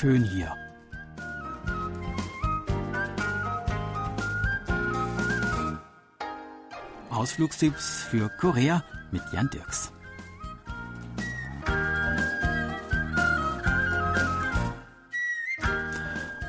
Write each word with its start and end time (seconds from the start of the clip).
schön 0.00 0.24
hier. 0.24 0.56
Ausflugstipps 7.10 8.04
für 8.04 8.30
Korea 8.30 8.82
mit 9.10 9.22
Jan 9.30 9.50
Dirks. 9.50 9.92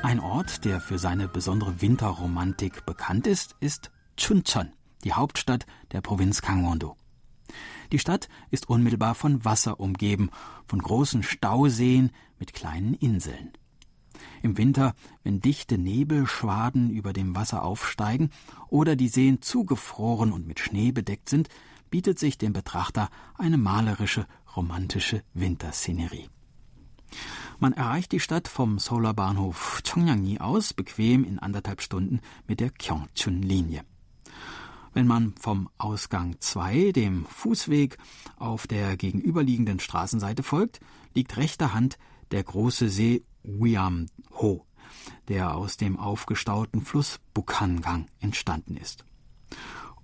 Ein 0.02 0.20
Ort, 0.20 0.64
der 0.64 0.80
für 0.80 0.98
seine 0.98 1.28
besondere 1.28 1.82
Winterromantik 1.82 2.86
bekannt 2.86 3.26
ist, 3.26 3.56
ist 3.60 3.90
Chuncheon, 4.16 4.72
die 5.04 5.12
Hauptstadt 5.12 5.66
der 5.92 6.00
Provinz 6.00 6.40
Gangwon-do. 6.40 6.96
Die 7.92 7.98
Stadt 7.98 8.28
ist 8.50 8.68
unmittelbar 8.68 9.14
von 9.14 9.44
Wasser 9.44 9.80
umgeben, 9.80 10.30
von 10.66 10.80
großen 10.80 11.22
Stauseen 11.22 12.10
mit 12.38 12.52
kleinen 12.52 12.94
Inseln. 12.94 13.52
Im 14.42 14.58
Winter, 14.58 14.94
wenn 15.22 15.40
dichte 15.40 15.78
Nebelschwaden 15.78 16.90
über 16.90 17.12
dem 17.12 17.34
Wasser 17.34 17.62
aufsteigen 17.62 18.30
oder 18.68 18.96
die 18.96 19.08
Seen 19.08 19.40
zugefroren 19.40 20.32
und 20.32 20.46
mit 20.46 20.60
Schnee 20.60 20.92
bedeckt 20.92 21.28
sind, 21.28 21.48
bietet 21.90 22.18
sich 22.18 22.38
dem 22.38 22.52
Betrachter 22.52 23.08
eine 23.36 23.58
malerische, 23.58 24.26
romantische 24.56 25.22
Winterszenerie. 25.34 26.28
Man 27.58 27.74
erreicht 27.74 28.12
die 28.12 28.20
Stadt 28.20 28.48
vom 28.48 28.78
Solarbahnhof 28.78 29.82
Chongyangni 29.86 30.38
aus 30.38 30.72
bequem 30.72 31.24
in 31.24 31.38
anderthalb 31.38 31.82
Stunden 31.82 32.20
mit 32.48 32.60
der 32.60 32.70
Kyongchun-Linie. 32.70 33.84
Wenn 34.94 35.06
man 35.06 35.34
vom 35.40 35.70
Ausgang 35.78 36.36
2 36.38 36.92
dem 36.92 37.24
Fußweg 37.24 37.96
auf 38.36 38.66
der 38.66 38.96
gegenüberliegenden 38.96 39.80
Straßenseite 39.80 40.42
folgt, 40.42 40.80
liegt 41.14 41.36
rechter 41.36 41.72
Hand 41.72 41.98
der 42.30 42.42
große 42.42 42.88
See 42.90 43.24
Wiam-ho, 43.42 44.66
der 45.28 45.56
aus 45.56 45.78
dem 45.78 45.98
aufgestauten 45.98 46.82
Fluss 46.82 47.20
Bukhangang 47.32 48.06
entstanden 48.20 48.76
ist. 48.76 49.04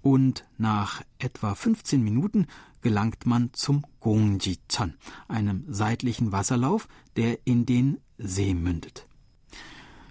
Und 0.00 0.46
nach 0.56 1.02
etwa 1.18 1.54
15 1.54 2.02
Minuten 2.02 2.46
gelangt 2.80 3.26
man 3.26 3.52
zum 3.52 3.84
Gongji-chan, 4.00 4.94
einem 5.26 5.64
seitlichen 5.68 6.32
Wasserlauf, 6.32 6.88
der 7.16 7.46
in 7.46 7.66
den 7.66 7.98
See 8.16 8.54
mündet. 8.54 9.06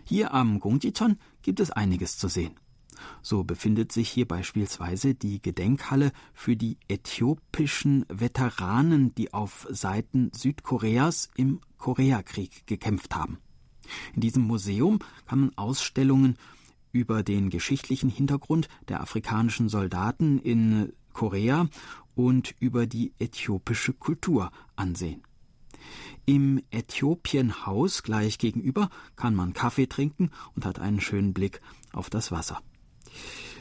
Hier 0.04 0.34
am 0.34 0.60
Gongji-chan 0.60 1.18
gibt 1.42 1.60
es 1.60 1.72
einiges 1.72 2.18
zu 2.18 2.28
sehen. 2.28 2.60
So 3.22 3.44
befindet 3.44 3.92
sich 3.92 4.10
hier 4.10 4.28
beispielsweise 4.28 5.16
die 5.16 5.42
Gedenkhalle 5.42 6.12
für 6.34 6.56
die 6.56 6.78
äthiopischen 6.88 8.06
Veteranen, 8.10 9.14
die 9.16 9.34
auf 9.34 9.68
Seiten 9.70 10.32
Südkoreas 10.34 11.30
im 11.36 11.62
Koreakrieg 11.78 12.66
gekämpft 12.68 13.16
haben. 13.16 13.38
In 14.14 14.22
diesem 14.22 14.44
Museum 14.44 15.00
kann 15.26 15.40
man 15.40 15.58
Ausstellungen 15.58 16.38
über 16.92 17.24
den 17.24 17.50
geschichtlichen 17.50 18.10
Hintergrund 18.10 18.68
der 18.88 19.02
afrikanischen 19.02 19.70
Soldaten 19.70 20.40
in 20.40 20.94
Korea 21.14 21.68
und 22.16 22.56
über 22.60 22.88
die 22.88 23.14
äthiopische 23.20 23.94
Kultur 23.94 24.52
ansehen. 24.76 25.24
Im 26.26 26.62
Äthiopienhaus 26.72 28.04
gleich 28.04 28.38
gegenüber 28.38 28.90
kann 29.16 29.34
man 29.34 29.54
Kaffee 29.54 29.88
trinken 29.88 30.32
und 30.56 30.66
hat 30.66 30.80
einen 30.80 31.00
schönen 31.00 31.34
Blick 31.34 31.62
auf 31.94 32.10
das 32.10 32.32
Wasser. 32.32 32.62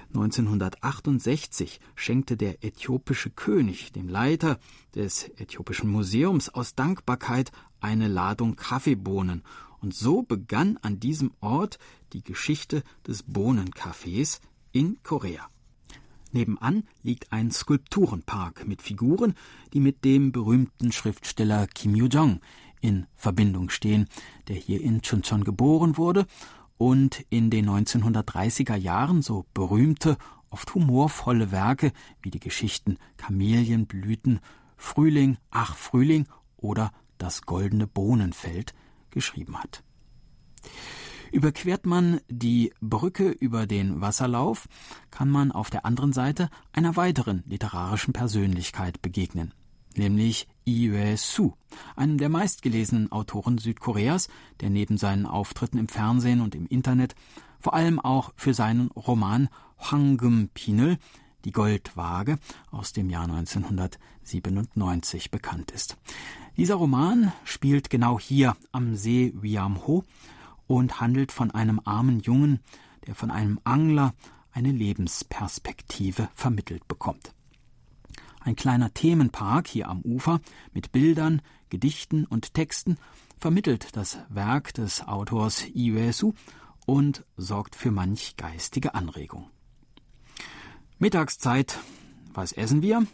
1968 0.09 1.81
schenkte 1.95 2.37
der 2.37 2.65
äthiopische 2.65 3.31
König 3.31 3.93
dem 3.93 4.09
Leiter 4.09 4.59
des 4.95 5.29
Äthiopischen 5.37 5.91
Museums 5.91 6.49
aus 6.49 6.75
Dankbarkeit 6.75 7.53
eine 7.81 8.09
Ladung 8.09 8.57
Kaffeebohnen, 8.57 9.43
und 9.81 9.94
so 9.94 10.22
begann 10.22 10.78
an 10.78 10.99
diesem 11.00 11.33
Ort 11.41 11.78
die 12.12 12.25
Geschichte 12.25 12.83
des 13.06 13.22
Bohnenkaffees 13.22 14.41
in 14.72 14.99
Korea. 15.03 15.49
Nebenan 16.33 16.84
liegt 17.03 17.33
ein 17.33 17.50
Skulpturenpark 17.50 18.67
mit 18.67 18.83
Figuren, 18.83 19.34
die 19.73 19.81
mit 19.81 20.05
dem 20.05 20.33
berühmten 20.33 20.93
Schriftsteller 20.93 21.67
Kim 21.67 21.94
Yoo-jong 21.94 22.41
in 22.81 23.06
Verbindung 23.17 23.69
stehen, 23.69 24.09
der 24.49 24.56
hier 24.56 24.81
in 24.81 25.03
Chuncheon 25.03 25.44
geboren 25.44 25.97
wurde 25.97 26.27
und 26.78 27.25
in 27.31 27.50
den 27.50 27.69
1930er 27.69 28.76
Jahren 28.76 29.22
so 29.22 29.47
berühmte, 29.54 30.16
oft 30.50 30.75
humorvolle 30.75 31.50
Werke 31.50 31.92
wie 32.22 32.31
die 32.31 32.41
Geschichten 32.41 32.98
Kamelienblüten, 33.16 34.41
Frühling, 34.76 35.38
ach 35.50 35.76
Frühling 35.76 36.26
oder 36.56 36.92
Das 37.19 37.42
goldene 37.42 37.87
Bohnenfeld 37.87 38.75
geschrieben 39.10 39.59
hat. 39.59 39.82
Überquert 41.32 41.87
man 41.87 42.20
die 42.28 42.72
Brücke 42.81 43.31
über 43.31 43.66
den 43.66 44.00
Wasserlauf, 44.00 44.69
kann 45.10 45.28
man 45.28 45.50
auf 45.50 45.70
der 45.70 45.84
anderen 45.84 46.12
Seite 46.12 46.50
einer 46.72 46.97
weiteren 46.97 47.43
literarischen 47.47 48.12
Persönlichkeit 48.12 49.00
begegnen 49.03 49.53
nämlich 49.99 50.49
Yue 50.67 51.17
Su, 51.17 51.53
einem 51.95 52.19
der 52.19 52.29
meistgelesenen 52.29 53.12
Autoren 53.12 53.59
Südkoreas, 53.59 54.29
der 54.61 54.71
neben 54.71 54.99
seinen 54.99 55.27
Auftritten 55.27 55.79
im 55.79 55.89
Fernsehen 55.89 56.41
und 56.41 56.55
im 56.55 56.67
Internet 56.67 57.15
vor 57.61 57.75
allem 57.75 58.01
auch 58.01 58.33
für 58.37 58.55
seinen 58.55 58.91
Roman 58.93 59.49
Hwangum 59.79 60.49
Pinel, 60.55 60.99
die 61.45 61.53
Goldwaage 61.53 62.39
aus 62.71 62.93
dem 62.93 63.11
Jahr 63.11 63.25
1997 63.25 65.31
bekannt 65.31 65.71
ist. 65.71 65.97
Dieser 66.56 66.77
Roman 66.77 67.33
spielt 67.45 67.91
genau 67.91 68.19
hier 68.19 68.56
am 68.73 68.97
See 68.97 69.33
Wiamho 69.37 70.05
und 70.67 71.01
handelt 71.01 71.33
von 71.33 71.51
einem 71.51 71.81
armen 71.85 72.21
Jungen, 72.21 72.61
der 73.06 73.15
von 73.15 73.31
einem 73.31 73.61
Angler 73.65 74.15
eine 74.53 74.73
Lebensperspektive 74.73 76.29
vermittelt 76.35 76.89
bekommt. 76.89 77.36
Ein 78.47 78.55
kleiner 78.55 78.95
Themenpark 78.95 79.67
hier 79.67 79.89
am 79.89 80.03
Ufer 80.03 80.41
mit 80.73 80.93
Bildern, 80.93 81.43
Gedichten 81.69 82.25
und 82.27 82.55
Texten 82.55 82.97
vermittelt 83.41 83.97
das 83.97 84.19
Werk 84.29 84.73
des 84.75 85.03
Autors 85.09 85.67
Iwesu 85.75 86.33
und 86.87 87.25
sorgt 87.37 87.75
für 87.75 87.91
manch 87.91 88.37
geistige 88.37 88.95
Anregung. 88.95 89.51
Mittagszeit. 91.01 91.81
Was 92.35 92.53
essen 92.53 92.83
wir? 92.83 93.05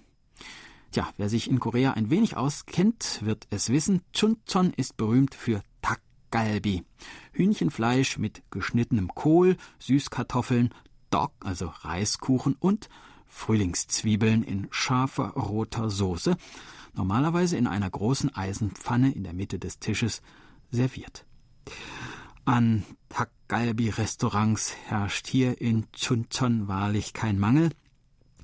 Tja, 0.91 1.09
wer 1.17 1.31
sich 1.31 1.49
in 1.49 1.61
Korea 1.61 1.93
ein 1.93 2.11
wenig 2.11 2.37
auskennt, 2.37 3.21
wird 3.23 3.47
es 3.49 3.71
wissen. 3.71 4.03
Chuncheon 4.13 4.75
ist 4.77 4.99
berühmt 4.99 5.35
für 5.35 5.63
Takgalbi. 5.81 6.85
Hühnchenfleisch 7.33 8.19
mit 8.19 8.43
geschnittenem 8.51 9.09
Kohl, 9.15 9.57
Süßkartoffeln, 9.79 10.75
Dog, 11.09 11.33
also 11.41 11.69
Reiskuchen 11.69 12.55
und 12.61 12.91
Frühlingszwiebeln 13.33 14.45
in 14.45 14.69
scharfer 14.71 15.31
roter 15.31 15.91
Soße, 15.91 16.37
normalerweise 16.95 17.57
in 17.57 17.67
einer 17.67 17.91
großen 17.91 18.35
Eisenpfanne 18.35 19.11
in 19.11 19.25
der 19.25 19.33
Mitte 19.33 19.59
des 19.59 19.79
Tisches 19.81 20.23
serviert. 20.71 21.25
An 22.45 22.85
Takgalbi-Restaurants 23.09 24.77
herrscht 24.87 25.27
hier 25.27 25.61
in 25.61 25.91
Chuncheon 25.93 26.69
wahrlich 26.69 27.15
kein 27.15 27.39
Mangel. 27.39 27.71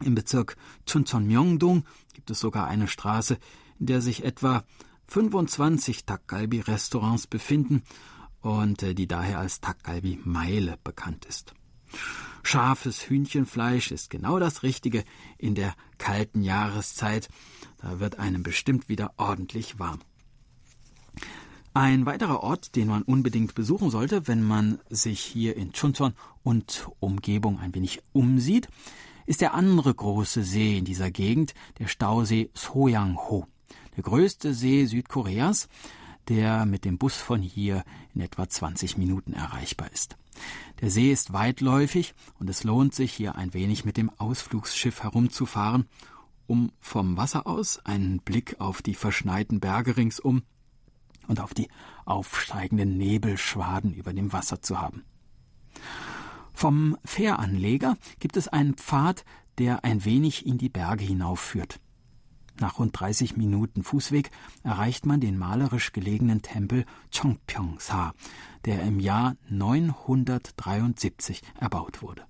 Im 0.02 0.14
Bezirk 0.14 0.56
Chuncheon-Myeongdong 0.86 1.84
gibt 2.14 2.30
es 2.30 2.40
sogar 2.40 2.66
eine 2.66 2.88
Straße, 2.88 3.38
in 3.78 3.86
der 3.86 4.00
sich 4.00 4.24
etwa 4.24 4.64
25 5.08 6.06
Takgalbi-Restaurants 6.06 7.26
befinden 7.26 7.82
und 8.40 8.82
äh, 8.82 8.94
die 8.94 9.06
daher 9.06 9.38
als 9.38 9.60
Takgalbi-Meile 9.60 10.78
bekannt 10.82 11.24
ist. 11.26 11.54
Scharfes 12.48 13.10
Hühnchenfleisch 13.10 13.90
ist 13.90 14.08
genau 14.08 14.38
das 14.38 14.62
Richtige 14.62 15.04
in 15.36 15.54
der 15.54 15.74
kalten 15.98 16.42
Jahreszeit. 16.42 17.28
Da 17.76 18.00
wird 18.00 18.18
einem 18.18 18.42
bestimmt 18.42 18.88
wieder 18.88 19.12
ordentlich 19.18 19.78
warm. 19.78 19.98
Ein 21.74 22.06
weiterer 22.06 22.42
Ort, 22.42 22.74
den 22.74 22.88
man 22.88 23.02
unbedingt 23.02 23.54
besuchen 23.54 23.90
sollte, 23.90 24.28
wenn 24.28 24.42
man 24.42 24.80
sich 24.88 25.20
hier 25.20 25.56
in 25.56 25.72
Chuncheon 25.72 26.14
und 26.42 26.88
Umgebung 27.00 27.60
ein 27.60 27.74
wenig 27.74 28.00
umsieht, 28.14 28.70
ist 29.26 29.42
der 29.42 29.52
andere 29.52 29.94
große 29.94 30.42
See 30.42 30.78
in 30.78 30.86
dieser 30.86 31.10
Gegend, 31.10 31.52
der 31.78 31.86
Stausee 31.86 32.48
Soyang-ho, 32.54 33.46
der 33.94 34.04
größte 34.04 34.54
See 34.54 34.86
Südkoreas, 34.86 35.68
der 36.28 36.66
mit 36.66 36.84
dem 36.84 36.98
Bus 36.98 37.16
von 37.16 37.40
hier 37.40 37.84
in 38.14 38.20
etwa 38.20 38.48
20 38.48 38.98
Minuten 38.98 39.32
erreichbar 39.32 39.90
ist. 39.92 40.16
Der 40.80 40.90
See 40.90 41.10
ist 41.10 41.32
weitläufig 41.32 42.14
und 42.38 42.48
es 42.50 42.64
lohnt 42.64 42.94
sich, 42.94 43.12
hier 43.12 43.34
ein 43.36 43.54
wenig 43.54 43.84
mit 43.84 43.96
dem 43.96 44.10
Ausflugsschiff 44.18 45.02
herumzufahren, 45.02 45.88
um 46.46 46.72
vom 46.80 47.16
Wasser 47.16 47.46
aus 47.46 47.84
einen 47.84 48.20
Blick 48.20 48.60
auf 48.60 48.82
die 48.82 48.94
verschneiten 48.94 49.60
Berge 49.60 49.96
ringsum 49.96 50.42
und 51.26 51.40
auf 51.40 51.54
die 51.54 51.68
aufsteigenden 52.04 52.96
Nebelschwaden 52.96 53.92
über 53.92 54.12
dem 54.12 54.32
Wasser 54.32 54.62
zu 54.62 54.80
haben. 54.80 55.04
Vom 56.52 56.96
Fähranleger 57.04 57.96
gibt 58.18 58.36
es 58.36 58.48
einen 58.48 58.74
Pfad, 58.74 59.24
der 59.58 59.84
ein 59.84 60.04
wenig 60.04 60.46
in 60.46 60.58
die 60.58 60.68
Berge 60.68 61.04
hinaufführt. 61.04 61.80
Nach 62.60 62.78
rund 62.78 62.98
30 62.98 63.36
Minuten 63.36 63.84
Fußweg 63.84 64.30
erreicht 64.64 65.06
man 65.06 65.20
den 65.20 65.38
malerisch 65.38 65.92
gelegenen 65.92 66.42
Tempel 66.42 66.84
Chongpyong-sa, 67.14 68.14
der 68.64 68.82
im 68.82 68.98
Jahr 68.98 69.36
973 69.48 71.42
erbaut 71.60 72.02
wurde. 72.02 72.24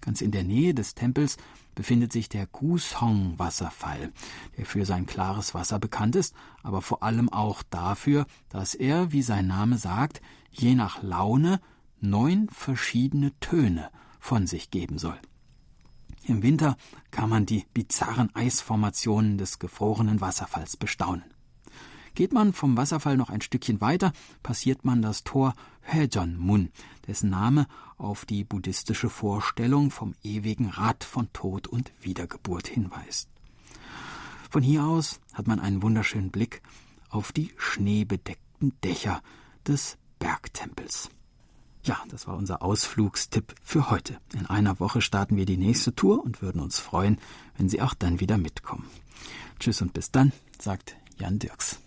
Ganz 0.00 0.20
in 0.20 0.32
der 0.32 0.42
Nähe 0.42 0.74
des 0.74 0.94
Tempels 0.94 1.36
befindet 1.76 2.12
sich 2.12 2.28
der 2.28 2.46
Gusong-Wasserfall, 2.46 4.12
der 4.56 4.66
für 4.66 4.84
sein 4.84 5.06
klares 5.06 5.54
Wasser 5.54 5.78
bekannt 5.78 6.16
ist, 6.16 6.34
aber 6.62 6.82
vor 6.82 7.04
allem 7.04 7.28
auch 7.28 7.62
dafür, 7.62 8.26
dass 8.48 8.74
er, 8.74 9.12
wie 9.12 9.22
sein 9.22 9.46
Name 9.46 9.78
sagt, 9.78 10.20
je 10.50 10.74
nach 10.74 11.02
Laune 11.02 11.60
neun 12.00 12.48
verschiedene 12.50 13.38
Töne 13.38 13.90
von 14.18 14.46
sich 14.48 14.70
geben 14.70 14.98
soll. 14.98 15.18
Im 16.24 16.42
Winter 16.42 16.76
kann 17.10 17.28
man 17.28 17.46
die 17.46 17.64
bizarren 17.74 18.34
Eisformationen 18.34 19.38
des 19.38 19.58
gefrorenen 19.58 20.20
Wasserfalls 20.20 20.76
bestaunen. 20.76 21.24
Geht 22.14 22.32
man 22.32 22.52
vom 22.52 22.76
Wasserfall 22.76 23.16
noch 23.16 23.30
ein 23.30 23.40
Stückchen 23.40 23.80
weiter, 23.80 24.12
passiert 24.42 24.84
man 24.84 25.02
das 25.02 25.24
Tor 25.24 25.54
Mun, 26.38 26.70
dessen 27.06 27.30
Name 27.30 27.66
auf 27.96 28.24
die 28.24 28.44
buddhistische 28.44 29.08
Vorstellung 29.08 29.90
vom 29.90 30.14
ewigen 30.22 30.68
Rad 30.68 31.04
von 31.04 31.32
Tod 31.32 31.66
und 31.66 31.92
Wiedergeburt 32.00 32.68
hinweist. 32.68 33.28
Von 34.50 34.62
hier 34.62 34.84
aus 34.84 35.20
hat 35.32 35.46
man 35.46 35.58
einen 35.58 35.82
wunderschönen 35.82 36.30
Blick 36.30 36.62
auf 37.08 37.32
die 37.32 37.52
schneebedeckten 37.56 38.74
Dächer 38.84 39.22
des 39.66 39.96
Bergtempels. 40.18 41.10
Ja, 41.84 41.98
das 42.08 42.28
war 42.28 42.36
unser 42.36 42.62
Ausflugstipp 42.62 43.54
für 43.62 43.90
heute. 43.90 44.18
In 44.34 44.46
einer 44.46 44.78
Woche 44.78 45.00
starten 45.00 45.36
wir 45.36 45.46
die 45.46 45.56
nächste 45.56 45.94
Tour 45.94 46.22
und 46.22 46.40
würden 46.40 46.60
uns 46.60 46.78
freuen, 46.78 47.18
wenn 47.56 47.68
Sie 47.68 47.82
auch 47.82 47.94
dann 47.94 48.20
wieder 48.20 48.38
mitkommen. 48.38 48.88
Tschüss 49.58 49.82
und 49.82 49.92
bis 49.92 50.10
dann, 50.12 50.32
sagt 50.60 50.96
Jan 51.18 51.38
Dirks. 51.38 51.81